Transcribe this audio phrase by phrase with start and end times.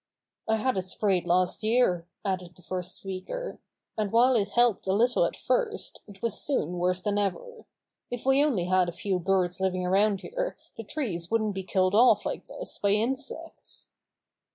[0.47, 3.59] "I had it sprayed last year," added the first speaker,
[3.95, 7.67] "and while it helped a little at first it was soon worse than ever.
[8.09, 11.93] If we only had a few birds living around here the trees wouldn't be killed
[11.93, 13.89] off like this by insects."